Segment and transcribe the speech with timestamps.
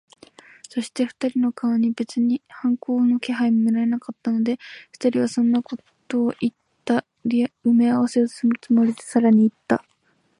[0.67, 4.57] そして、二人の顔に別に反抗の気配も見られなかったので、
[4.93, 5.77] 二人にそんなこ
[6.07, 9.85] とをいった埋合せをするつもりで、さらにいった。